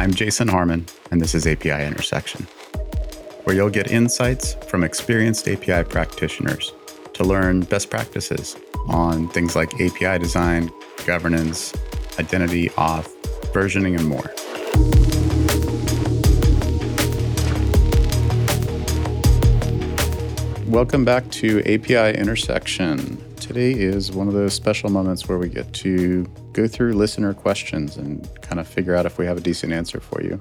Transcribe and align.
I'm 0.00 0.14
Jason 0.14 0.48
Harmon, 0.48 0.86
and 1.10 1.20
this 1.20 1.34
is 1.34 1.46
API 1.46 1.84
Intersection, 1.84 2.46
where 3.44 3.54
you'll 3.54 3.68
get 3.68 3.90
insights 3.90 4.54
from 4.66 4.82
experienced 4.82 5.46
API 5.46 5.84
practitioners 5.84 6.72
to 7.12 7.22
learn 7.22 7.60
best 7.60 7.90
practices 7.90 8.56
on 8.88 9.28
things 9.28 9.54
like 9.54 9.74
API 9.74 10.18
design, 10.18 10.70
governance, 11.04 11.74
identity, 12.18 12.70
auth, 12.70 13.14
versioning, 13.52 13.94
and 13.94 14.08
more. 14.08 14.32
Welcome 20.70 21.04
back 21.04 21.28
to 21.32 21.58
API 21.62 22.16
Intersection. 22.16 23.18
Today 23.34 23.72
is 23.72 24.12
one 24.12 24.28
of 24.28 24.34
those 24.34 24.54
special 24.54 24.88
moments 24.88 25.28
where 25.28 25.36
we 25.36 25.48
get 25.48 25.72
to 25.74 26.24
go 26.52 26.68
through 26.68 26.92
listener 26.92 27.34
questions 27.34 27.96
and 27.96 28.28
kind 28.40 28.60
of 28.60 28.68
figure 28.68 28.94
out 28.94 29.04
if 29.04 29.18
we 29.18 29.26
have 29.26 29.36
a 29.36 29.40
decent 29.40 29.72
answer 29.72 29.98
for 29.98 30.22
you. 30.22 30.40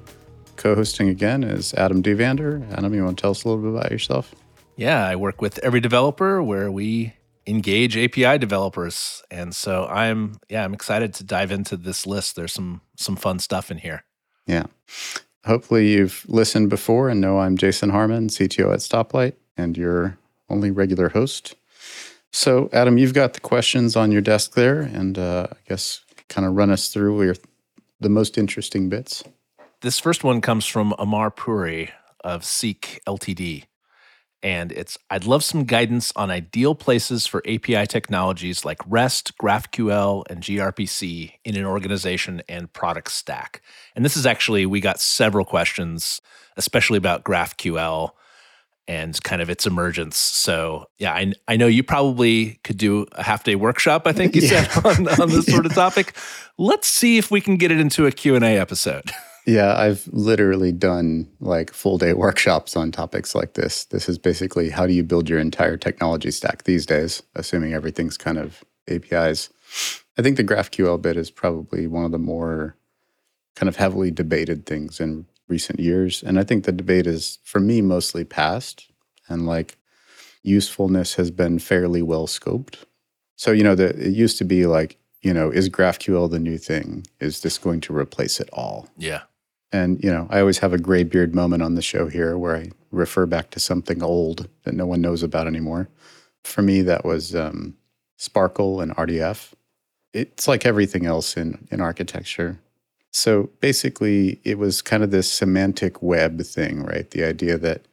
Co 0.55 0.75
hosting 0.75 1.09
again 1.09 1.43
is 1.43 1.73
Adam 1.73 2.03
Duvander. 2.03 2.63
Adam, 2.73 2.93
you 2.93 3.03
want 3.03 3.17
to 3.17 3.21
tell 3.21 3.31
us 3.31 3.43
a 3.43 3.49
little 3.49 3.63
bit 3.63 3.75
about 3.75 3.91
yourself? 3.91 4.35
Yeah, 4.75 5.03
I 5.03 5.15
work 5.15 5.41
with 5.41 5.57
Every 5.63 5.79
Developer 5.79 6.43
where 6.43 6.71
we 6.71 7.13
engage 7.47 7.97
API 7.97 8.37
developers. 8.37 9.23
And 9.31 9.55
so 9.55 9.87
I'm 9.87 10.35
yeah, 10.47 10.63
I'm 10.63 10.75
excited 10.75 11.15
to 11.15 11.23
dive 11.23 11.51
into 11.51 11.75
this 11.75 12.05
list. 12.05 12.35
There's 12.35 12.53
some 12.53 12.81
some 12.95 13.15
fun 13.15 13.39
stuff 13.39 13.71
in 13.71 13.79
here. 13.79 14.03
Yeah. 14.45 14.67
Hopefully 15.45 15.91
you've 15.91 16.23
listened 16.27 16.69
before 16.69 17.09
and 17.09 17.19
know 17.19 17.39
I'm 17.39 17.57
Jason 17.57 17.89
Harmon, 17.89 18.27
CTO 18.27 18.71
at 18.71 18.79
Stoplight, 18.81 19.33
and 19.59 19.77
your 19.77 20.17
only 20.49 20.71
regular 20.71 21.09
host. 21.09 21.55
So, 22.31 22.69
Adam, 22.71 22.97
you've 22.97 23.13
got 23.13 23.33
the 23.33 23.39
questions 23.39 23.95
on 23.95 24.11
your 24.11 24.21
desk 24.21 24.53
there, 24.53 24.81
and 24.81 25.17
uh, 25.17 25.47
I 25.51 25.57
guess 25.67 26.01
kind 26.27 26.47
of 26.47 26.55
run 26.55 26.69
us 26.69 26.89
through 26.89 27.23
your, 27.23 27.35
the 27.99 28.09
most 28.09 28.37
interesting 28.37 28.87
bits. 28.87 29.23
This 29.81 29.99
first 29.99 30.23
one 30.23 30.41
comes 30.41 30.65
from 30.65 30.93
Amar 30.99 31.31
Puri 31.31 31.91
of 32.23 32.45
Seek 32.45 33.01
Ltd. 33.07 33.65
And 34.41 34.71
it's 34.71 34.97
I'd 35.09 35.25
love 35.25 35.43
some 35.43 35.65
guidance 35.65 36.13
on 36.15 36.31
ideal 36.31 36.73
places 36.73 37.27
for 37.27 37.43
API 37.45 37.85
technologies 37.87 38.63
like 38.63 38.77
REST, 38.87 39.37
GraphQL, 39.37 40.23
and 40.29 40.41
gRPC 40.41 41.33
in 41.43 41.57
an 41.57 41.65
organization 41.65 42.41
and 42.47 42.71
product 42.71 43.11
stack. 43.11 43.61
And 43.95 44.05
this 44.05 44.15
is 44.15 44.25
actually, 44.25 44.65
we 44.65 44.79
got 44.79 45.01
several 45.01 45.43
questions, 45.43 46.21
especially 46.55 46.97
about 46.97 47.25
GraphQL 47.25 48.11
and 48.89 49.21
kind 49.23 49.39
of 49.39 49.51
its 49.51 49.67
emergence. 49.67 50.17
So 50.17 50.87
yeah, 50.97 51.13
I, 51.13 51.31
I 51.47 51.57
know 51.57 51.67
you 51.67 51.83
probably 51.83 52.59
could 52.63 52.79
do 52.79 53.05
a 53.11 53.21
half 53.21 53.43
day 53.43 53.55
workshop. 53.55 54.07
I 54.07 54.13
think 54.13 54.35
you 54.35 54.41
yeah. 54.41 54.63
said 54.63 54.85
on, 54.85 55.21
on 55.21 55.29
this 55.29 55.45
sort 55.45 55.67
of 55.67 55.73
topic. 55.75 56.15
Let's 56.57 56.87
see 56.87 57.19
if 57.19 57.29
we 57.29 57.39
can 57.39 57.55
get 57.55 57.71
it 57.71 57.79
into 57.79 58.07
a 58.07 58.11
Q 58.11 58.35
and 58.35 58.43
A 58.43 58.57
episode. 58.57 59.11
Yeah, 59.45 59.75
I've 59.75 60.07
literally 60.11 60.71
done 60.71 61.27
like 61.39 61.73
full 61.73 61.97
day 61.97 62.13
workshops 62.13 62.75
on 62.75 62.91
topics 62.91 63.33
like 63.33 63.55
this. 63.55 63.85
This 63.85 64.07
is 64.07 64.19
basically 64.19 64.69
how 64.69 64.85
do 64.85 64.93
you 64.93 65.01
build 65.01 65.27
your 65.27 65.39
entire 65.39 65.75
technology 65.75 66.29
stack 66.29 66.65
these 66.65 66.85
days, 66.85 67.23
assuming 67.35 67.73
everything's 67.73 68.15
kind 68.15 68.37
of 68.37 68.63
APIs. 68.87 69.49
I 70.19 70.21
think 70.21 70.37
the 70.37 70.43
GraphQL 70.43 71.01
bit 71.01 71.17
is 71.17 71.31
probably 71.31 71.87
one 71.87 72.05
of 72.05 72.11
the 72.11 72.19
more 72.19 72.75
kind 73.55 73.69
of 73.69 73.77
heavily 73.77 74.11
debated 74.11 74.67
things 74.67 74.99
in 74.99 75.25
recent 75.49 75.79
years. 75.79 76.23
And 76.23 76.39
I 76.39 76.43
think 76.43 76.63
the 76.63 76.71
debate 76.71 77.07
is, 77.07 77.39
for 77.43 77.59
me, 77.59 77.81
mostly 77.81 78.23
past 78.23 78.89
and 79.27 79.45
like 79.45 79.77
usefulness 80.43 81.15
has 81.15 81.31
been 81.31 81.59
fairly 81.59 82.01
well 82.01 82.27
scoped. 82.27 82.83
So, 83.35 83.51
you 83.51 83.63
know, 83.63 83.75
the, 83.75 83.89
it 83.89 84.13
used 84.13 84.37
to 84.39 84.45
be 84.45 84.65
like, 84.65 84.97
you 85.21 85.33
know, 85.33 85.49
is 85.49 85.69
GraphQL 85.69 86.29
the 86.29 86.39
new 86.39 86.57
thing? 86.57 87.05
Is 87.19 87.41
this 87.41 87.57
going 87.57 87.81
to 87.81 87.95
replace 87.95 88.39
it 88.39 88.49
all? 88.53 88.87
Yeah. 88.97 89.21
And, 89.71 90.03
you 90.03 90.11
know, 90.11 90.27
I 90.29 90.39
always 90.39 90.59
have 90.59 90.73
a 90.73 90.79
graybeard 90.79 91.35
moment 91.35 91.61
on 91.61 91.75
the 91.75 91.81
show 91.81 92.07
here 92.07 92.37
where 92.37 92.55
I 92.55 92.71
refer 92.91 93.25
back 93.25 93.51
to 93.51 93.59
something 93.59 94.01
old 94.01 94.49
that 94.63 94.73
no 94.73 94.85
one 94.85 95.01
knows 95.01 95.21
about 95.21 95.47
anymore. 95.47 95.89
For 96.43 96.61
me, 96.61 96.81
that 96.83 97.05
was 97.05 97.35
um, 97.35 97.75
SPARQL 98.17 98.81
and 98.81 98.95
RDF. 98.95 99.53
It's 100.13 100.47
like 100.47 100.65
everything 100.65 101.05
else 101.05 101.37
in, 101.37 101.67
in 101.69 101.81
architecture. 101.81 102.59
So 103.11 103.49
basically, 103.59 104.39
it 104.43 104.57
was 104.59 104.81
kind 104.81 105.03
of 105.03 105.11
this 105.11 105.31
semantic 105.31 106.01
web 106.01 106.41
thing, 106.41 106.83
right? 106.83 107.09
The 107.09 107.23
idea 107.23 107.57
that 107.57 107.87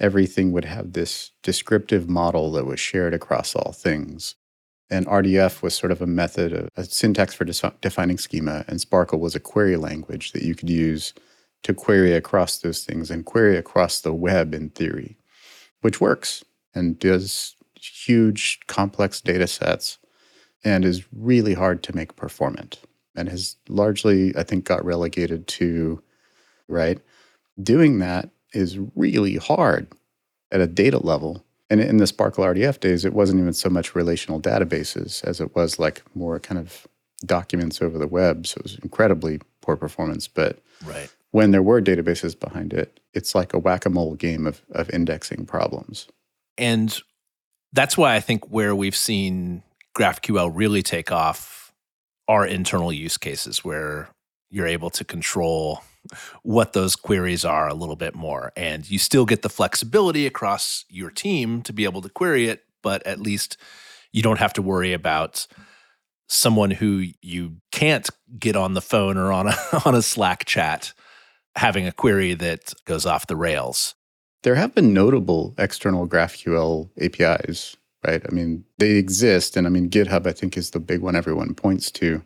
everything 0.00 0.52
would 0.52 0.64
have 0.64 0.92
this 0.92 1.30
descriptive 1.42 2.08
model 2.08 2.52
that 2.52 2.64
was 2.64 2.80
shared 2.80 3.14
across 3.14 3.54
all 3.54 3.72
things. 3.72 4.34
And 4.90 5.06
RDF 5.06 5.62
was 5.62 5.74
sort 5.74 5.92
of 5.92 6.02
a 6.02 6.06
method, 6.06 6.52
of, 6.52 6.68
a 6.76 6.84
syntax 6.84 7.34
for 7.34 7.44
defining 7.80 8.18
schema, 8.18 8.64
and 8.66 8.78
SPARQL 8.78 9.18
was 9.18 9.34
a 9.34 9.40
query 9.40 9.76
language 9.76 10.32
that 10.32 10.42
you 10.42 10.54
could 10.54 10.70
use 10.70 11.14
to 11.62 11.72
query 11.72 12.12
across 12.12 12.58
those 12.58 12.84
things 12.84 13.10
and 13.10 13.24
query 13.24 13.56
across 13.56 14.00
the 14.00 14.12
web 14.12 14.54
in 14.54 14.70
theory, 14.70 15.16
which 15.80 16.00
works 16.00 16.44
and 16.74 16.98
does 16.98 17.54
huge, 17.76 18.60
complex 18.66 19.20
data 19.20 19.46
sets 19.46 19.98
and 20.64 20.84
is 20.84 21.04
really 21.12 21.54
hard 21.54 21.82
to 21.82 21.94
make 21.94 22.16
performant 22.16 22.80
and 23.14 23.28
has 23.28 23.56
largely, 23.68 24.36
I 24.36 24.42
think, 24.42 24.64
got 24.64 24.84
relegated 24.84 25.46
to, 25.48 26.02
right? 26.68 26.98
Doing 27.62 27.98
that 27.98 28.30
is 28.52 28.78
really 28.94 29.36
hard 29.36 29.86
at 30.50 30.60
a 30.60 30.66
data 30.66 30.98
level. 30.98 31.44
And 31.70 31.80
in 31.80 31.96
the 31.96 32.04
SPARQL 32.04 32.54
RDF 32.54 32.80
days, 32.80 33.04
it 33.04 33.14
wasn't 33.14 33.40
even 33.40 33.54
so 33.54 33.70
much 33.70 33.94
relational 33.94 34.40
databases 34.40 35.24
as 35.24 35.40
it 35.40 35.54
was 35.54 35.78
like 35.78 36.02
more 36.14 36.38
kind 36.38 36.58
of 36.58 36.86
documents 37.24 37.80
over 37.80 37.98
the 37.98 38.06
web. 38.06 38.46
So 38.46 38.58
it 38.58 38.64
was 38.64 38.78
incredibly 38.82 39.40
poor 39.60 39.76
performance. 39.76 40.28
But 40.28 40.58
right. 40.84 41.10
when 41.30 41.50
there 41.50 41.62
were 41.62 41.80
databases 41.80 42.38
behind 42.38 42.72
it, 42.72 43.00
it's 43.14 43.34
like 43.34 43.54
a 43.54 43.58
whack 43.58 43.86
a 43.86 43.90
mole 43.90 44.14
game 44.14 44.46
of, 44.46 44.60
of 44.72 44.90
indexing 44.90 45.46
problems. 45.46 46.08
And 46.58 46.98
that's 47.72 47.96
why 47.96 48.14
I 48.14 48.20
think 48.20 48.50
where 48.50 48.74
we've 48.74 48.96
seen 48.96 49.62
GraphQL 49.96 50.50
really 50.54 50.82
take 50.82 51.10
off 51.10 51.61
are 52.32 52.46
internal 52.46 52.90
use 52.90 53.18
cases 53.18 53.62
where 53.62 54.08
you're 54.48 54.66
able 54.66 54.88
to 54.88 55.04
control 55.04 55.82
what 56.42 56.72
those 56.72 56.96
queries 56.96 57.44
are 57.44 57.68
a 57.68 57.74
little 57.74 57.94
bit 57.94 58.14
more. 58.14 58.52
And 58.56 58.90
you 58.90 58.98
still 58.98 59.26
get 59.26 59.42
the 59.42 59.50
flexibility 59.50 60.26
across 60.26 60.86
your 60.88 61.10
team 61.10 61.60
to 61.62 61.74
be 61.74 61.84
able 61.84 62.00
to 62.00 62.08
query 62.08 62.48
it, 62.48 62.64
but 62.82 63.06
at 63.06 63.20
least 63.20 63.58
you 64.12 64.22
don't 64.22 64.38
have 64.38 64.54
to 64.54 64.62
worry 64.62 64.94
about 64.94 65.46
someone 66.26 66.70
who 66.70 67.04
you 67.20 67.58
can't 67.70 68.08
get 68.38 68.56
on 68.56 68.72
the 68.72 68.80
phone 68.80 69.18
or 69.18 69.30
on 69.30 69.48
a 69.48 69.56
on 69.84 69.94
a 69.94 70.00
Slack 70.00 70.46
chat 70.46 70.94
having 71.54 71.86
a 71.86 71.92
query 71.92 72.32
that 72.32 72.72
goes 72.86 73.04
off 73.04 73.26
the 73.26 73.36
rails. 73.36 73.94
There 74.42 74.54
have 74.54 74.74
been 74.74 74.94
notable 74.94 75.54
external 75.58 76.08
GraphQL 76.08 76.88
APIs 76.98 77.76
right? 78.06 78.22
I 78.28 78.34
mean, 78.34 78.64
they 78.78 78.92
exist. 78.92 79.56
And 79.56 79.66
I 79.66 79.70
mean, 79.70 79.88
GitHub, 79.88 80.26
I 80.26 80.32
think, 80.32 80.56
is 80.56 80.70
the 80.70 80.80
big 80.80 81.00
one 81.00 81.16
everyone 81.16 81.54
points 81.54 81.90
to. 81.92 82.22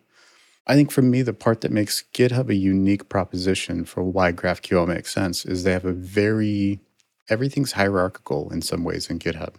I 0.66 0.74
think 0.74 0.90
for 0.90 1.02
me, 1.02 1.22
the 1.22 1.32
part 1.32 1.60
that 1.60 1.70
makes 1.70 2.04
GitHub 2.12 2.48
a 2.48 2.54
unique 2.54 3.08
proposition 3.08 3.84
for 3.84 4.02
why 4.02 4.32
GraphQL 4.32 4.88
makes 4.88 5.14
sense 5.14 5.44
is 5.44 5.62
they 5.62 5.72
have 5.72 5.84
a 5.84 5.92
very, 5.92 6.80
everything's 7.28 7.72
hierarchical 7.72 8.52
in 8.52 8.62
some 8.62 8.82
ways 8.82 9.08
in 9.08 9.18
GitHub, 9.18 9.54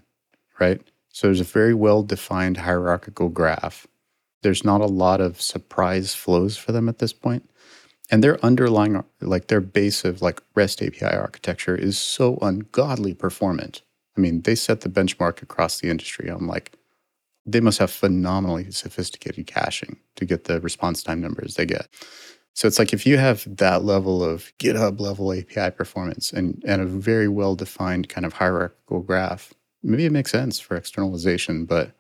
right? 0.60 0.82
So 1.10 1.28
there's 1.28 1.40
a 1.40 1.46
very 1.46 1.74
well 1.74 2.04
defined 2.04 2.58
hierarchical 2.58 3.30
graph. 3.30 3.88
There's 4.42 4.66
not 4.66 4.82
a 4.82 4.86
lot 4.86 5.22
of 5.22 5.42
surprise 5.42 6.14
flows 6.14 6.58
for 6.58 6.74
them 6.74 6.90
at 6.90 7.00
this 7.00 7.14
point. 7.14 7.50
And 8.10 8.24
their 8.24 8.44
underlying, 8.44 9.04
like 9.22 9.48
their 9.48 9.62
base 9.62 10.06
of 10.06 10.22
like 10.22 10.42
REST 10.56 10.82
API 10.82 11.06
architecture 11.06 11.76
is 11.76 11.98
so 11.98 12.38
ungodly 12.42 13.14
performant 13.14 13.82
I 14.18 14.22
mean, 14.22 14.42
they 14.42 14.56
set 14.56 14.82
the 14.82 14.90
benchmark 14.90 15.42
across 15.42 15.80
the 15.80 15.90
industry. 15.90 16.28
I'm 16.30 16.48
like, 16.48 16.74
they 17.46 17.62
must 17.62 17.80
have 17.80 17.92
phenomenally 17.92 18.72
sophisticated 18.72 19.48
caching 19.48 19.98
to 20.16 20.26
get 20.26 20.46
the 20.46 20.60
response 20.60 21.04
time 21.04 21.22
numbers 21.22 21.56
they 21.56 21.66
get. 21.66 21.88
So 22.54 22.68
it's 22.68 22.80
like 22.80 22.92
if 22.92 23.06
you 23.06 23.18
have 23.18 23.46
that 23.58 23.84
level 23.84 24.24
of 24.24 24.52
GitHub 24.58 25.00
level 25.00 25.32
API 25.32 25.70
performance 25.76 26.34
and, 26.34 26.62
and 26.66 26.82
a 26.82 26.86
very 26.86 27.28
well 27.28 27.56
defined 27.56 28.10
kind 28.10 28.26
of 28.26 28.34
hierarchical 28.34 29.02
graph, 29.02 29.54
maybe 29.84 30.06
it 30.06 30.12
makes 30.12 30.32
sense 30.32 30.60
for 30.60 30.76
externalization, 30.76 31.66
but 31.66 31.92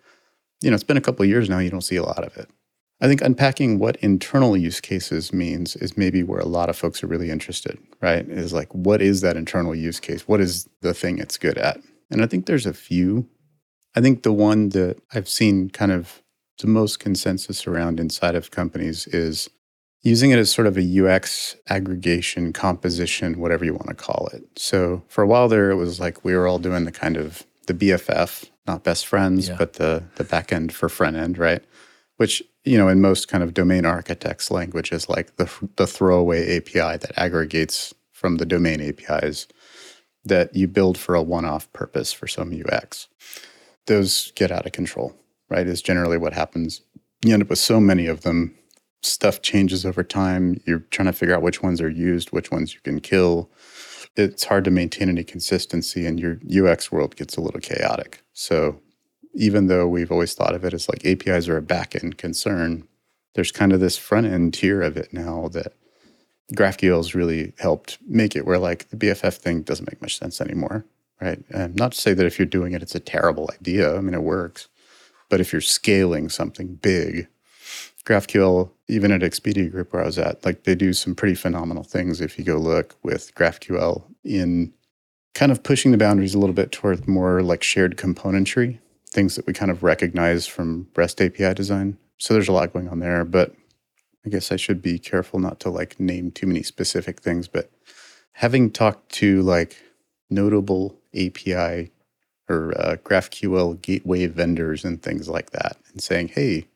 you 0.62 0.71
know, 0.71 0.74
it's 0.74 0.83
been 0.83 0.97
a 0.97 1.01
couple 1.01 1.24
years 1.25 1.47
now, 1.47 1.59
you 1.59 1.69
don't 1.69 1.81
see 1.81 1.95
a 1.95 2.03
lot 2.03 2.24
of 2.24 2.36
it. 2.38 2.50
I 3.00 3.07
think 3.07 3.21
unpacking 3.21 3.77
what 3.77 3.97
internal 3.97 4.57
use 4.57 4.81
cases 4.81 5.31
means 5.31 5.75
is 5.75 5.95
maybe 5.95 6.24
where 6.24 6.39
a 6.39 6.47
lot 6.47 6.69
of 6.69 6.75
folks 6.75 7.03
are 7.03 7.07
really 7.07 7.30
interested, 7.30 7.77
right? 8.01 8.27
Is 8.27 8.53
like, 8.53 8.74
what 8.74 9.00
is 9.00 9.21
that 9.21 9.38
internal 9.38 9.75
use 9.75 10.00
case? 10.00 10.27
What 10.27 10.42
is 10.42 10.68
the 10.81 10.95
thing 10.95 11.19
it's 11.19 11.38
good 11.38 11.59
at? 11.59 11.80
And 12.09 12.21
I 12.21 12.27
think 12.27 12.45
there's 12.45 12.65
a 12.65 12.74
few. 12.74 13.27
I 13.95 14.01
think 14.01 14.24
the 14.24 14.33
one 14.33 14.69
that 14.69 15.01
I've 15.13 15.30
seen 15.30 15.69
kind 15.69 15.92
of 15.92 16.21
the 16.59 16.68
most 16.68 17.00
consensus 17.00 17.68
around 17.68 18.00
inside 18.00 18.36
of 18.36 18.51
companies 18.51 19.07
is 19.07 19.50
using 20.04 20.31
it 20.31 20.39
as 20.39 20.51
sort 20.51 20.68
of 20.68 20.77
a 20.77 21.06
UX 21.06 21.56
aggregation, 21.69 22.54
composition, 22.54 23.39
whatever 23.39 23.65
you 23.65 23.74
want 23.74 23.88
to 23.88 23.95
call 23.95 24.30
it. 24.33 24.44
So 24.57 25.04
for 25.07 25.24
a 25.24 25.27
while 25.27 25.48
there, 25.48 25.69
it 25.69 25.75
was 25.75 26.00
like 26.00 26.24
we 26.24 26.36
were 26.36 26.48
all 26.48 26.59
doing 26.59 26.86
the 26.86 26.92
kind 26.92 27.18
of 27.18 27.45
the 27.68 27.74
BFF, 27.74 28.50
not 28.65 28.83
best 28.83 29.06
friends, 29.06 29.50
yeah. 29.50 29.56
but 29.57 29.74
the 29.74 30.04
the 30.15 30.24
back 30.24 30.54
end 30.54 30.74
for 30.74 30.89
front 30.89 31.18
end, 31.18 31.38
right? 31.38 31.63
which 32.18 32.44
you 32.65 32.77
know 32.77 32.89
in 32.89 33.00
most 33.00 33.27
kind 33.27 33.44
of 33.44 33.54
domain 33.54 33.86
architects 33.86 34.51
language 34.51 34.92
is 34.92 35.07
like 35.07 35.38
the 35.38 35.50
the 35.77 35.88
throwaway 35.88 36.57
API 36.57 36.98
that 36.98 37.13
aggregates 37.15 37.94
from 38.12 38.38
the 38.38 38.45
domain 38.45 38.81
APIs 38.81 39.48
that 40.27 40.56
you 40.56 40.68
build 40.68 40.97
for 40.97 41.15
a 41.15 41.21
one-off 41.21 41.71
purpose 41.74 42.13
for 42.13 42.27
some 42.27 42.53
UX. 42.53 43.07
Those 43.85 44.31
get 44.35 44.51
out 44.51 44.65
of 44.65 44.71
control, 44.71 45.15
right? 45.50 45.68
Is 45.68 45.81
generally 45.81 46.18
what 46.18 46.33
happens. 46.33 46.81
You 47.25 47.33
end 47.33 47.44
up 47.44 47.50
with 47.50 47.59
so 47.59 47.79
many 47.79 48.07
of 48.07 48.21
them. 48.21 48.56
Stuff 49.01 49.41
changes 49.41 49.85
over 49.85 50.03
time. 50.03 50.59
You're 50.65 50.79
trying 50.79 51.06
to 51.06 51.13
figure 51.13 51.35
out 51.35 51.41
which 51.41 51.62
ones 51.62 51.81
are 51.81 51.89
used, 51.89 52.31
which 52.31 52.51
ones 52.51 52.74
you 52.74 52.79
can 52.81 53.00
kill. 53.00 53.50
It's 54.15 54.45
hard 54.45 54.65
to 54.65 54.71
maintain 54.71 55.09
any 55.09 55.24
consistency, 55.24 56.06
and 56.06 56.19
your 56.19 56.39
UX 56.50 56.91
world 56.91 57.15
gets 57.15 57.38
a 57.38 57.41
little 57.41 57.59
chaotic. 57.59 58.23
So 58.33 58.81
even 59.33 59.68
though 59.68 59.88
we've 59.88 60.12
always 60.12 60.33
thought 60.33 60.56
of 60.56 60.65
it 60.65 60.73
as 60.73 60.89
like 60.89 61.06
APIs 61.06 61.47
are 61.47 61.57
a 61.57 61.62
backend 61.62 62.18
concern, 62.18 62.88
there's 63.35 63.51
kind 63.51 63.71
of 63.71 63.80
this 63.80 63.97
front 63.97 64.25
end 64.25 64.56
tier 64.56 64.81
of 64.81 64.97
it 64.97 65.13
now 65.13 65.47
that 65.50 65.73
GraphQL 66.53 66.97
has 66.97 67.15
really 67.15 67.53
helped 67.59 67.97
make 68.07 68.35
it 68.35 68.45
where 68.45 68.59
like 68.59 68.89
the 68.89 68.97
BFF 68.97 69.35
thing 69.35 69.61
doesn't 69.61 69.89
make 69.89 70.01
much 70.01 70.17
sense 70.17 70.39
anymore, 70.39 70.85
right? 71.21 71.44
And 71.49 71.75
not 71.75 71.91
to 71.91 71.99
say 71.99 72.13
that 72.13 72.25
if 72.25 72.39
you're 72.39 72.45
doing 72.45 72.73
it, 72.73 72.81
it's 72.81 72.95
a 72.95 72.99
terrible 72.99 73.49
idea. 73.53 73.95
I 73.95 74.01
mean, 74.01 74.13
it 74.13 74.23
works. 74.23 74.67
But 75.29 75.41
if 75.41 75.51
you're 75.51 75.61
scaling 75.61 76.29
something 76.29 76.75
big, 76.75 77.27
GraphQL, 78.05 78.71
even 78.88 79.11
at 79.11 79.21
Expedia 79.21 79.69
Group 79.69 79.91
where 79.91 80.01
I 80.01 80.05
was 80.05 80.17
at, 80.17 80.45
like 80.45 80.63
they 80.63 80.75
do 80.75 80.94
some 80.94 81.13
pretty 81.13 81.35
phenomenal 81.35 81.83
things 81.83 82.21
if 82.21 82.39
you 82.39 82.45
go 82.45 82.57
look 82.57 82.95
with 83.03 83.35
GraphQL 83.35 84.03
in 84.23 84.73
kind 85.33 85.51
of 85.51 85.63
pushing 85.63 85.91
the 85.91 85.97
boundaries 85.97 86.33
a 86.33 86.39
little 86.39 86.55
bit 86.55 86.71
toward 86.71 87.07
more 87.07 87.44
like 87.44 87.61
shared 87.61 87.97
componentry 87.97 88.79
things 89.09 89.35
that 89.35 89.45
we 89.45 89.53
kind 89.53 89.71
of 89.71 89.83
recognize 89.83 90.47
from 90.47 90.88
REST 90.95 91.21
API 91.21 91.53
design. 91.53 91.97
So 92.17 92.33
there's 92.33 92.47
a 92.47 92.53
lot 92.53 92.73
going 92.73 92.89
on 92.89 92.99
there, 92.99 93.23
but 93.25 93.53
I 94.25 94.30
guess 94.30 94.52
I 94.52 94.58
should 94.58 94.81
be 94.81 95.00
careful 95.00 95.40
not 95.40 95.60
to 95.62 95.69
like 95.69 96.00
name 96.00 96.31
too 96.31 96.48
many 96.48 96.64
specific 96.64 97.22
things. 97.22 97.48
But 97.48 97.72
having 98.34 98.72
talked 98.72 99.10
to 99.14 99.42
like 99.42 99.78
notable 100.30 100.98
API 101.16 101.92
or 102.50 102.74
uh, 102.78 102.96
GraphQL 103.04 103.81
gateway 103.81 104.28
vendors 104.28 104.86
and 104.86 105.02
things 105.02 105.28
like 105.28 105.52
that, 105.52 105.78
and 105.92 106.02
saying, 106.02 106.30
hey, 106.30 106.68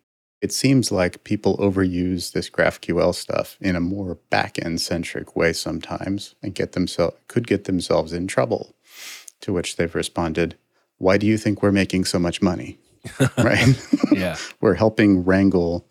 it 0.41 0.51
seems 0.51 0.91
like 0.91 1.23
people 1.23 1.55
overuse 1.57 2.33
this 2.33 2.49
GraphQL 2.49 3.13
stuff 3.13 3.57
in 3.61 3.75
a 3.75 3.79
more 3.79 4.17
backend 4.31 4.79
centric 4.79 5.35
way 5.35 5.53
sometimes 5.53 6.35
and 6.41 6.55
get 6.55 6.71
themselves 6.71 7.15
could 7.27 7.47
get 7.47 7.65
themselves 7.65 8.11
in 8.11 8.27
trouble. 8.27 8.75
To 9.41 9.53
which 9.53 9.75
they've 9.75 9.95
responded, 9.95 10.55
why 10.97 11.17
do 11.17 11.25
you 11.25 11.37
think 11.37 11.61
we're 11.63 11.71
making 11.71 12.05
so 12.05 12.19
much 12.19 12.41
money? 12.41 12.77
right? 13.37 13.79
yeah. 14.11 14.37
we're 14.61 14.75
helping 14.75 15.23
wrangle 15.23 15.87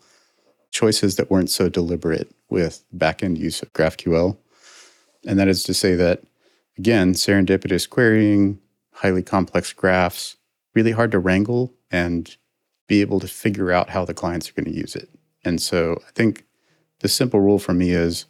choices 0.71 1.15
that 1.15 1.29
weren't 1.29 1.49
so 1.49 1.69
deliberate 1.69 2.33
with 2.49 2.83
backend 2.95 3.37
use 3.37 3.61
of 3.61 3.71
GraphQL. 3.73 4.37
And 5.27 5.37
that 5.37 5.47
is 5.47 5.63
to 5.63 5.73
say 5.73 5.95
that, 5.95 6.23
again, 6.77 7.13
serendipitous 7.13 7.89
querying, 7.89 8.59
highly 8.93 9.21
complex 9.21 9.73
graphs, 9.73 10.37
really 10.73 10.91
hard 10.91 11.11
to 11.11 11.19
wrangle 11.19 11.73
and 11.91 12.35
be 12.87 13.01
able 13.01 13.19
to 13.19 13.27
figure 13.27 13.71
out 13.71 13.89
how 13.89 14.05
the 14.05 14.13
clients 14.13 14.49
are 14.49 14.53
going 14.53 14.65
to 14.65 14.77
use 14.77 14.95
it. 14.95 15.09
And 15.43 15.61
so 15.61 16.01
I 16.07 16.11
think 16.11 16.45
the 16.99 17.07
simple 17.07 17.39
rule 17.39 17.59
for 17.59 17.73
me 17.73 17.91
is 17.91 18.25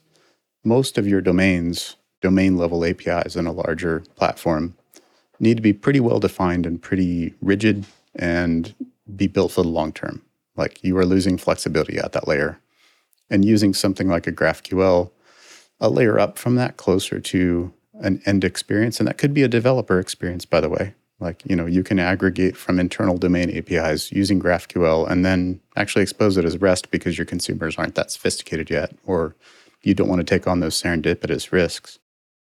most 0.64 0.98
of 0.98 1.08
your 1.08 1.22
domains, 1.22 1.96
domain 2.22 2.58
level 2.58 2.86
APIs 2.86 3.36
in 3.36 3.48
a 3.48 3.52
larger 3.52 4.04
platform, 4.16 4.76
need 5.40 5.58
to 5.58 5.64
be 5.64 5.74
pretty 5.74 6.00
well 6.00 6.20
defined 6.20 6.66
and 6.66 6.82
pretty 6.82 7.34
rigid 7.42 7.86
and 8.16 8.74
be 9.16 9.28
built 9.28 9.52
for 9.52 9.64
the 9.64 9.68
long 9.68 9.92
term. 9.92 10.22
Like 10.62 10.84
you 10.84 10.96
are 10.98 11.06
losing 11.06 11.40
flexibility 11.40 11.98
at 11.98 12.12
that 12.12 12.28
layer. 12.28 12.60
And 13.32 13.44
using 13.44 13.74
something 13.74 14.08
like 14.08 14.28
a 14.28 14.32
GraphQL, 14.32 15.10
a 15.80 15.90
layer 15.90 16.20
up 16.20 16.38
from 16.38 16.56
that 16.56 16.78
closer 16.78 17.20
to 17.20 17.74
an 17.94 18.22
end 18.28 18.44
experience. 18.44 19.00
And 19.00 19.08
that 19.08 19.18
could 19.18 19.34
be 19.34 19.42
a 19.42 19.48
developer 19.48 20.00
experience, 20.00 20.46
by 20.46 20.62
the 20.62 20.70
way. 20.70 20.94
Like, 21.20 21.42
you 21.46 21.56
know, 21.56 21.66
you 21.66 21.84
can 21.84 21.98
aggregate 21.98 22.56
from 22.56 22.80
internal 22.80 23.18
domain 23.18 23.50
APIs 23.56 24.12
using 24.12 24.40
GraphQL 24.40 25.10
and 25.10 25.26
then 25.26 25.62
actually 25.76 26.04
expose 26.04 26.38
it 26.38 26.46
as 26.46 26.62
REST 26.62 26.92
because 26.92 27.18
your 27.18 27.26
consumers 27.26 27.76
aren't 27.78 27.96
that 27.96 28.12
sophisticated 28.12 28.70
yet, 28.70 28.96
or 29.06 29.36
you 29.82 29.94
don't 29.96 30.10
want 30.10 30.20
to 30.20 30.26
take 30.26 30.48
on 30.48 30.60
those 30.60 30.80
serendipitous 30.80 31.52
risks. 31.52 32.00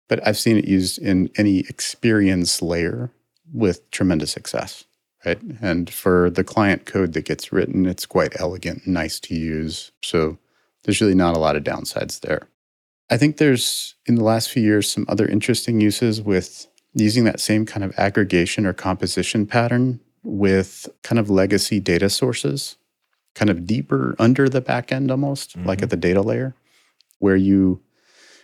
But 0.08 0.24
I've 0.26 0.38
seen 0.38 0.56
it 0.56 0.66
used 0.66 0.98
in 0.98 1.30
any 1.36 1.60
experience 1.60 2.62
layer 2.62 3.10
with 3.52 3.90
tremendous 3.90 4.32
success, 4.32 4.84
right? 5.24 5.40
And 5.60 5.90
for 5.90 6.30
the 6.30 6.44
client 6.44 6.86
code 6.86 7.12
that 7.14 7.24
gets 7.24 7.52
written, 7.52 7.86
it's 7.86 8.06
quite 8.06 8.40
elegant, 8.40 8.86
nice 8.86 9.20
to 9.20 9.34
use. 9.34 9.92
So 10.02 10.38
there's 10.84 11.00
really 11.00 11.14
not 11.14 11.36
a 11.36 11.40
lot 11.40 11.56
of 11.56 11.64
downsides 11.64 12.20
there. 12.20 12.48
I 13.10 13.16
think 13.16 13.36
there's 13.36 13.94
in 14.06 14.14
the 14.14 14.24
last 14.24 14.50
few 14.50 14.62
years 14.62 14.90
some 14.90 15.06
other 15.08 15.26
interesting 15.26 15.80
uses 15.80 16.22
with 16.22 16.66
using 16.94 17.24
that 17.24 17.40
same 17.40 17.66
kind 17.66 17.84
of 17.84 17.92
aggregation 17.98 18.66
or 18.66 18.72
composition 18.72 19.46
pattern 19.46 20.00
with 20.22 20.88
kind 21.02 21.18
of 21.18 21.28
legacy 21.28 21.80
data 21.80 22.08
sources, 22.08 22.76
kind 23.34 23.50
of 23.50 23.66
deeper 23.66 24.14
under 24.18 24.48
the 24.48 24.62
backend 24.62 25.10
almost, 25.10 25.56
mm-hmm. 25.56 25.66
like 25.66 25.82
at 25.82 25.90
the 25.90 25.96
data 25.96 26.22
layer, 26.22 26.54
where 27.18 27.36
you 27.36 27.80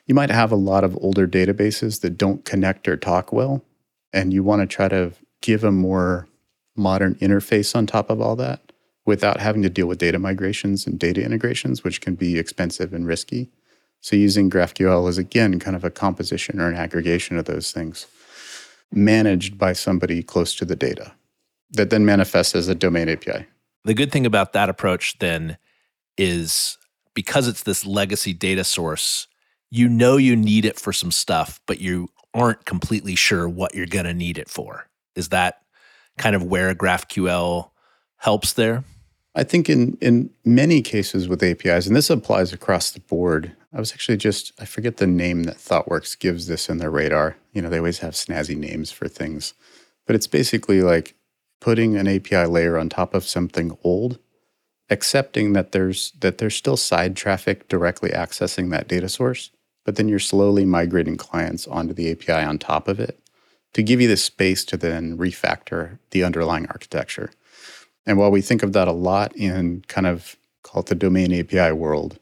you 0.06 0.14
might 0.14 0.30
have 0.30 0.50
a 0.50 0.56
lot 0.56 0.82
of 0.82 0.96
older 1.00 1.28
databases 1.28 2.00
that 2.00 2.18
don't 2.18 2.44
connect 2.44 2.88
or 2.88 2.96
talk 2.96 3.32
well, 3.32 3.64
and 4.12 4.32
you 4.32 4.42
want 4.42 4.60
to 4.60 4.66
try 4.66 4.88
to 4.88 5.12
give 5.40 5.62
a 5.62 5.70
more 5.70 6.26
modern 6.76 7.14
interface 7.16 7.74
on 7.74 7.86
top 7.86 8.10
of 8.10 8.20
all 8.20 8.36
that 8.36 8.72
without 9.06 9.40
having 9.40 9.62
to 9.62 9.70
deal 9.70 9.86
with 9.86 9.98
data 9.98 10.18
migrations 10.18 10.86
and 10.86 10.98
data 10.98 11.22
integrations, 11.24 11.82
which 11.82 12.00
can 12.00 12.14
be 12.14 12.38
expensive 12.38 12.92
and 12.92 13.06
risky. 13.06 13.50
So, 14.00 14.16
using 14.16 14.48
GraphQL 14.48 15.08
is 15.08 15.18
again 15.18 15.58
kind 15.58 15.76
of 15.76 15.84
a 15.84 15.90
composition 15.90 16.60
or 16.60 16.68
an 16.68 16.76
aggregation 16.76 17.36
of 17.36 17.44
those 17.44 17.72
things 17.72 18.06
managed 18.92 19.58
by 19.58 19.72
somebody 19.72 20.22
close 20.22 20.54
to 20.56 20.64
the 20.64 20.76
data 20.76 21.12
that 21.72 21.90
then 21.90 22.04
manifests 22.04 22.54
as 22.54 22.68
a 22.68 22.74
domain 22.74 23.08
API. 23.08 23.46
The 23.84 23.94
good 23.94 24.10
thing 24.10 24.26
about 24.26 24.52
that 24.52 24.68
approach 24.68 25.18
then 25.18 25.56
is 26.18 26.76
because 27.14 27.48
it's 27.48 27.62
this 27.62 27.86
legacy 27.86 28.32
data 28.32 28.64
source, 28.64 29.26
you 29.70 29.88
know 29.88 30.16
you 30.16 30.34
need 30.34 30.64
it 30.64 30.78
for 30.78 30.92
some 30.92 31.10
stuff, 31.10 31.60
but 31.66 31.80
you 31.80 32.08
aren't 32.34 32.64
completely 32.64 33.14
sure 33.14 33.48
what 33.48 33.74
you're 33.74 33.86
going 33.86 34.04
to 34.04 34.14
need 34.14 34.38
it 34.38 34.48
for. 34.48 34.88
Is 35.14 35.28
that 35.28 35.62
kind 36.20 36.36
of 36.36 36.44
where 36.44 36.74
GraphQL 36.74 37.70
helps 38.18 38.52
there? 38.52 38.84
I 39.34 39.42
think 39.42 39.68
in 39.68 39.96
in 40.00 40.30
many 40.44 40.82
cases 40.82 41.28
with 41.28 41.42
APIs, 41.42 41.86
and 41.86 41.96
this 41.96 42.10
applies 42.10 42.52
across 42.52 42.90
the 42.90 43.00
board. 43.00 43.52
I 43.72 43.78
was 43.78 43.92
actually 43.92 44.18
just 44.18 44.52
I 44.60 44.64
forget 44.64 44.98
the 44.98 45.06
name 45.06 45.44
that 45.44 45.56
ThoughtWorks 45.56 46.18
gives 46.18 46.46
this 46.46 46.68
in 46.68 46.78
their 46.78 46.90
radar. 46.90 47.36
You 47.52 47.62
know, 47.62 47.70
they 47.70 47.78
always 47.78 48.00
have 48.00 48.14
snazzy 48.14 48.56
names 48.56 48.90
for 48.90 49.08
things, 49.08 49.54
but 50.06 50.16
it's 50.16 50.26
basically 50.26 50.82
like 50.82 51.14
putting 51.60 51.96
an 51.96 52.08
API 52.08 52.46
layer 52.46 52.76
on 52.76 52.88
top 52.88 53.14
of 53.14 53.24
something 53.24 53.76
old, 53.84 54.18
accepting 54.90 55.52
that 55.52 55.72
there's 55.72 56.12
that 56.20 56.38
there's 56.38 56.56
still 56.56 56.76
side 56.76 57.16
traffic 57.16 57.68
directly 57.68 58.10
accessing 58.10 58.70
that 58.70 58.88
data 58.88 59.08
source, 59.08 59.50
but 59.84 59.94
then 59.94 60.08
you're 60.08 60.18
slowly 60.18 60.64
migrating 60.64 61.16
clients 61.16 61.68
onto 61.68 61.94
the 61.94 62.10
API 62.10 62.44
on 62.44 62.58
top 62.58 62.88
of 62.88 62.98
it 62.98 63.20
to 63.72 63.82
give 63.82 64.00
you 64.00 64.08
the 64.08 64.16
space 64.16 64.64
to 64.66 64.76
then 64.76 65.16
refactor 65.16 65.98
the 66.10 66.24
underlying 66.24 66.66
architecture. 66.66 67.30
And 68.06 68.18
while 68.18 68.30
we 68.30 68.40
think 68.40 68.62
of 68.62 68.72
that 68.72 68.88
a 68.88 68.92
lot 68.92 69.34
in 69.36 69.84
kind 69.88 70.06
of 70.06 70.36
call 70.62 70.80
it 70.80 70.86
the 70.86 70.94
domain 70.94 71.32
API 71.32 71.72
world, 71.72 72.18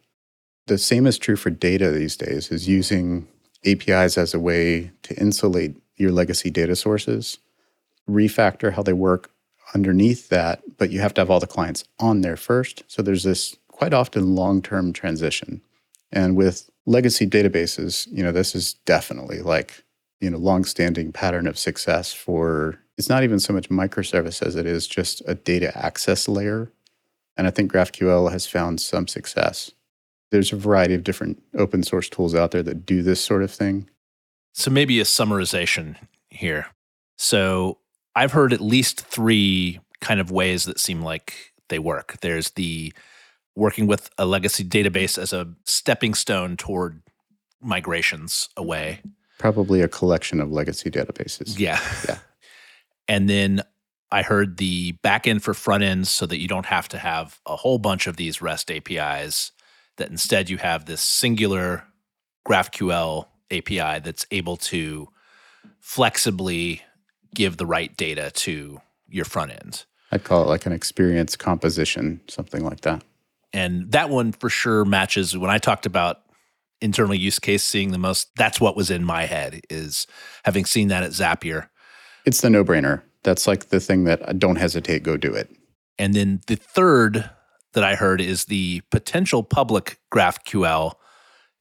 the 0.66 0.78
same 0.78 1.06
is 1.06 1.18
true 1.18 1.36
for 1.36 1.50
data 1.50 1.90
these 1.90 2.16
days, 2.16 2.50
is 2.50 2.68
using 2.68 3.26
APIs 3.64 4.18
as 4.18 4.34
a 4.34 4.40
way 4.40 4.90
to 5.02 5.14
insulate 5.16 5.76
your 5.96 6.12
legacy 6.12 6.50
data 6.50 6.76
sources, 6.76 7.38
refactor 8.08 8.72
how 8.72 8.82
they 8.82 8.92
work 8.92 9.30
underneath 9.74 10.28
that, 10.28 10.62
but 10.78 10.90
you 10.90 11.00
have 11.00 11.12
to 11.14 11.20
have 11.20 11.30
all 11.30 11.40
the 11.40 11.46
clients 11.46 11.84
on 11.98 12.20
there 12.20 12.36
first. 12.36 12.84
So 12.86 13.02
there's 13.02 13.24
this 13.24 13.56
quite 13.68 13.92
often 13.92 14.34
long 14.34 14.62
term 14.62 14.92
transition. 14.92 15.60
And 16.10 16.36
with 16.36 16.70
legacy 16.86 17.26
databases, 17.26 18.08
you 18.10 18.22
know, 18.22 18.32
this 18.32 18.54
is 18.54 18.74
definitely 18.86 19.40
like, 19.40 19.84
you 20.20 20.30
know, 20.30 20.38
long-standing 20.38 21.12
pattern 21.12 21.46
of 21.46 21.58
success 21.58 22.12
for 22.12 22.78
it's 22.96 23.08
not 23.08 23.22
even 23.22 23.38
so 23.38 23.52
much 23.52 23.68
microservice 23.68 24.42
as 24.42 24.56
it 24.56 24.66
is 24.66 24.86
just 24.86 25.22
a 25.26 25.34
data 25.34 25.76
access 25.78 26.28
layer. 26.28 26.72
And 27.36 27.46
I 27.46 27.50
think 27.50 27.72
GraphQL 27.72 28.32
has 28.32 28.46
found 28.46 28.80
some 28.80 29.06
success. 29.06 29.70
There's 30.30 30.52
a 30.52 30.56
variety 30.56 30.94
of 30.94 31.04
different 31.04 31.40
open 31.56 31.84
source 31.84 32.08
tools 32.08 32.34
out 32.34 32.50
there 32.50 32.64
that 32.64 32.84
do 32.84 33.02
this 33.02 33.20
sort 33.20 33.44
of 33.44 33.52
thing. 33.52 33.88
So 34.52 34.70
maybe 34.70 35.00
a 35.00 35.04
summarization 35.04 35.94
here. 36.28 36.66
So 37.16 37.78
I've 38.16 38.32
heard 38.32 38.52
at 38.52 38.60
least 38.60 39.00
three 39.00 39.78
kind 40.00 40.20
of 40.20 40.32
ways 40.32 40.64
that 40.64 40.80
seem 40.80 41.00
like 41.02 41.52
they 41.68 41.78
work. 41.78 42.16
There's 42.20 42.50
the 42.50 42.92
working 43.54 43.86
with 43.86 44.10
a 44.18 44.26
legacy 44.26 44.64
database 44.64 45.18
as 45.18 45.32
a 45.32 45.54
stepping 45.64 46.14
stone 46.14 46.56
toward 46.56 47.02
migrations 47.60 48.48
away. 48.56 49.00
Probably 49.38 49.80
a 49.80 49.88
collection 49.88 50.40
of 50.40 50.50
legacy 50.50 50.90
databases. 50.90 51.58
Yeah. 51.58 51.80
Yeah. 52.08 52.18
And 53.10 53.26
then 53.26 53.62
I 54.12 54.20
heard 54.20 54.58
the 54.58 54.92
backend 55.02 55.40
for 55.40 55.54
front 55.54 55.82
ends 55.82 56.10
so 56.10 56.26
that 56.26 56.38
you 56.38 56.46
don't 56.46 56.66
have 56.66 56.88
to 56.88 56.98
have 56.98 57.40
a 57.46 57.56
whole 57.56 57.78
bunch 57.78 58.06
of 58.06 58.16
these 58.16 58.42
REST 58.42 58.70
APIs, 58.70 59.52
that 59.96 60.10
instead 60.10 60.48
you 60.48 60.58
have 60.58 60.86
this 60.86 61.00
singular 61.00 61.84
GraphQL 62.46 63.26
API 63.50 64.00
that's 64.00 64.26
able 64.30 64.56
to 64.56 65.08
flexibly 65.80 66.82
give 67.34 67.56
the 67.56 67.66
right 67.66 67.94
data 67.96 68.30
to 68.34 68.80
your 69.08 69.24
front 69.24 69.52
end. 69.52 69.84
I'd 70.10 70.24
call 70.24 70.42
it 70.42 70.46
like 70.46 70.64
an 70.64 70.72
experience 70.72 71.36
composition, 71.36 72.20
something 72.28 72.64
like 72.64 72.80
that. 72.82 73.02
And 73.52 73.90
that 73.92 74.08
one 74.10 74.32
for 74.32 74.48
sure 74.48 74.84
matches 74.84 75.36
when 75.36 75.50
I 75.50 75.58
talked 75.58 75.86
about 75.86 76.20
internal 76.80 77.14
use 77.14 77.38
case 77.38 77.64
seeing 77.64 77.90
the 77.90 77.98
most, 77.98 78.30
that's 78.36 78.60
what 78.60 78.76
was 78.76 78.90
in 78.90 79.04
my 79.04 79.26
head 79.26 79.60
is 79.68 80.06
having 80.44 80.64
seen 80.64 80.88
that 80.88 81.02
at 81.02 81.10
Zapier. 81.10 81.68
It's 82.24 82.40
the 82.40 82.50
no-brainer. 82.50 83.02
That's 83.22 83.46
like 83.46 83.70
the 83.70 83.80
thing 83.80 84.04
that 84.04 84.26
I 84.28 84.32
don't 84.32 84.56
hesitate, 84.56 85.02
go 85.02 85.16
do 85.16 85.34
it. 85.34 85.50
And 85.98 86.14
then 86.14 86.40
the 86.46 86.56
third 86.56 87.28
that 87.72 87.84
I 87.84 87.94
heard 87.94 88.20
is 88.20 88.46
the 88.46 88.82
potential 88.90 89.42
public 89.42 89.98
GraphQL 90.12 90.94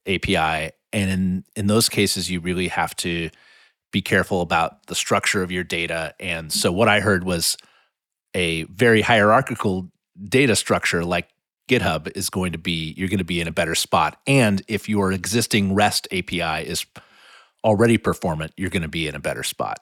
API. 0.06 0.72
And 0.92 1.10
in, 1.10 1.44
in 1.56 1.66
those 1.66 1.88
cases, 1.88 2.30
you 2.30 2.40
really 2.40 2.68
have 2.68 2.94
to 2.96 3.30
be 3.92 4.02
careful 4.02 4.40
about 4.40 4.86
the 4.86 4.94
structure 4.94 5.42
of 5.42 5.50
your 5.50 5.64
data. 5.64 6.14
And 6.20 6.52
so 6.52 6.70
what 6.70 6.88
I 6.88 7.00
heard 7.00 7.24
was 7.24 7.56
a 8.34 8.64
very 8.64 9.00
hierarchical 9.00 9.90
data 10.28 10.56
structure 10.56 11.04
like 11.04 11.28
GitHub 11.68 12.10
is 12.16 12.30
going 12.30 12.52
to 12.52 12.58
be, 12.58 12.94
you're 12.96 13.08
going 13.08 13.18
to 13.18 13.24
be 13.24 13.40
in 13.40 13.48
a 13.48 13.52
better 13.52 13.74
spot. 13.74 14.20
And 14.26 14.62
if 14.68 14.88
your 14.88 15.12
existing 15.12 15.74
REST 15.74 16.08
API 16.12 16.66
is 16.66 16.86
already 17.62 17.98
performant, 17.98 18.52
you're 18.56 18.70
going 18.70 18.82
to 18.82 18.88
be 18.88 19.06
in 19.06 19.14
a 19.14 19.20
better 19.20 19.42
spot. 19.42 19.80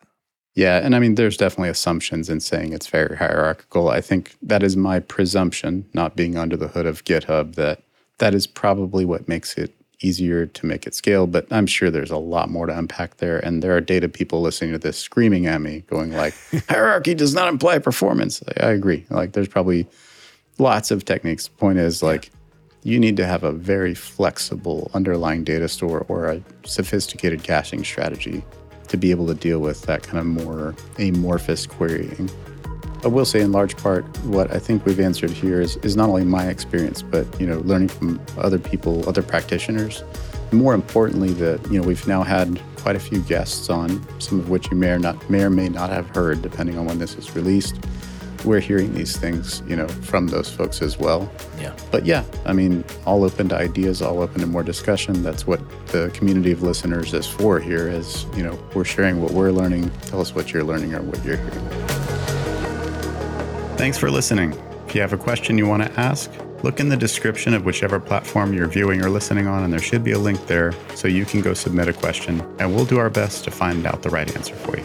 Yeah, 0.54 0.78
and 0.78 0.96
I 0.96 1.00
mean, 1.00 1.16
there's 1.16 1.36
definitely 1.36 1.68
assumptions 1.68 2.30
in 2.30 2.40
saying 2.40 2.72
it's 2.72 2.86
very 2.86 3.16
hierarchical. 3.16 3.90
I 3.90 4.00
think 4.00 4.34
that 4.42 4.62
is 4.62 4.74
my 4.74 5.00
presumption, 5.00 5.86
not 5.92 6.16
being 6.16 6.36
under 6.38 6.56
the 6.56 6.68
hood 6.68 6.86
of 6.86 7.04
GitHub, 7.04 7.56
that 7.56 7.82
that 8.18 8.34
is 8.34 8.46
probably 8.46 9.04
what 9.04 9.28
makes 9.28 9.58
it 9.58 9.74
easier 10.00 10.46
to 10.46 10.66
make 10.66 10.86
it 10.86 10.94
scale. 10.94 11.26
But 11.26 11.46
I'm 11.50 11.66
sure 11.66 11.90
there's 11.90 12.10
a 12.10 12.16
lot 12.16 12.50
more 12.50 12.66
to 12.66 12.76
unpack 12.76 13.18
there. 13.18 13.38
And 13.38 13.62
there 13.62 13.76
are 13.76 13.82
data 13.82 14.08
people 14.08 14.40
listening 14.40 14.72
to 14.72 14.78
this 14.78 14.98
screaming 14.98 15.46
at 15.46 15.60
me, 15.60 15.84
going 15.88 16.12
like, 16.12 16.34
hierarchy 16.68 17.14
does 17.14 17.34
not 17.34 17.48
imply 17.48 17.78
performance. 17.78 18.42
I 18.58 18.70
agree. 18.70 19.04
Like, 19.10 19.32
there's 19.32 19.48
probably 19.48 19.86
lots 20.58 20.90
of 20.90 21.04
techniques. 21.04 21.48
Point 21.48 21.78
is, 21.78 22.02
like, 22.02 22.30
you 22.82 23.00
need 23.00 23.16
to 23.16 23.26
have 23.26 23.42
a 23.42 23.52
very 23.52 23.94
flexible 23.94 24.90
underlying 24.94 25.44
data 25.44 25.68
store 25.68 26.04
or 26.08 26.26
a 26.26 26.42
sophisticated 26.64 27.42
caching 27.42 27.82
strategy 27.82 28.44
to 28.88 28.96
be 28.96 29.10
able 29.10 29.26
to 29.26 29.34
deal 29.34 29.58
with 29.58 29.82
that 29.82 30.02
kind 30.02 30.18
of 30.18 30.26
more 30.26 30.74
amorphous 30.98 31.66
querying. 31.66 32.30
I 33.04 33.08
will 33.08 33.24
say, 33.24 33.40
in 33.40 33.52
large 33.52 33.76
part, 33.76 34.04
what 34.24 34.52
I 34.52 34.58
think 34.58 34.86
we've 34.86 35.00
answered 35.00 35.30
here 35.30 35.60
is, 35.60 35.76
is 35.78 35.96
not 35.96 36.08
only 36.08 36.24
my 36.24 36.46
experience, 36.48 37.02
but 37.02 37.40
you 37.40 37.46
know, 37.46 37.58
learning 37.60 37.88
from 37.88 38.20
other 38.38 38.58
people, 38.58 39.06
other 39.08 39.22
practitioners. 39.22 40.02
More 40.52 40.74
importantly, 40.74 41.32
that 41.34 41.64
you 41.70 41.80
know, 41.80 41.86
we've 41.86 42.06
now 42.06 42.22
had 42.22 42.60
quite 42.76 42.94
a 42.94 43.00
few 43.00 43.20
guests 43.22 43.68
on, 43.68 44.04
some 44.20 44.38
of 44.38 44.48
which 44.48 44.70
you 44.70 44.76
may 44.76 44.90
or 44.90 44.98
not 44.98 45.28
may 45.28 45.42
or 45.42 45.50
may 45.50 45.68
not 45.68 45.90
have 45.90 46.08
heard, 46.10 46.40
depending 46.40 46.78
on 46.78 46.86
when 46.86 46.98
this 46.98 47.16
is 47.16 47.34
released 47.34 47.76
we're 48.46 48.60
hearing 48.60 48.94
these 48.94 49.16
things, 49.16 49.62
you 49.66 49.76
know, 49.76 49.88
from 49.88 50.28
those 50.28 50.48
folks 50.48 50.80
as 50.80 50.98
well. 50.98 51.30
Yeah. 51.60 51.76
But 51.90 52.06
yeah, 52.06 52.24
I 52.44 52.52
mean, 52.52 52.84
all 53.04 53.24
open 53.24 53.48
to 53.50 53.56
ideas, 53.56 54.00
all 54.00 54.20
open 54.20 54.40
to 54.40 54.46
more 54.46 54.62
discussion. 54.62 55.22
That's 55.22 55.46
what 55.46 55.60
the 55.88 56.10
community 56.14 56.52
of 56.52 56.62
listeners 56.62 57.12
is 57.12 57.26
for 57.26 57.58
here 57.58 57.88
is, 57.88 58.24
you 58.36 58.44
know, 58.44 58.58
we're 58.74 58.84
sharing 58.84 59.20
what 59.20 59.32
we're 59.32 59.50
learning. 59.50 59.90
Tell 60.02 60.20
us 60.20 60.34
what 60.34 60.52
you're 60.52 60.64
learning 60.64 60.94
or 60.94 61.02
what 61.02 61.22
you're 61.24 61.36
hearing. 61.36 61.68
Thanks 63.76 63.98
for 63.98 64.10
listening. 64.10 64.54
If 64.86 64.94
you 64.94 65.00
have 65.00 65.12
a 65.12 65.18
question 65.18 65.58
you 65.58 65.66
want 65.66 65.82
to 65.82 66.00
ask, 66.00 66.30
look 66.62 66.80
in 66.80 66.88
the 66.88 66.96
description 66.96 67.52
of 67.52 67.64
whichever 67.64 68.00
platform 68.00 68.54
you're 68.54 68.68
viewing 68.68 69.04
or 69.04 69.10
listening 69.10 69.46
on, 69.46 69.64
and 69.64 69.72
there 69.72 69.80
should 69.80 70.04
be 70.04 70.12
a 70.12 70.18
link 70.18 70.46
there 70.46 70.72
so 70.94 71.08
you 71.08 71.24
can 71.24 71.42
go 71.42 71.52
submit 71.52 71.88
a 71.88 71.92
question, 71.92 72.40
and 72.58 72.74
we'll 72.74 72.86
do 72.86 72.98
our 72.98 73.10
best 73.10 73.44
to 73.44 73.50
find 73.50 73.84
out 73.84 74.02
the 74.02 74.10
right 74.10 74.34
answer 74.34 74.54
for 74.54 74.78
you. 74.78 74.84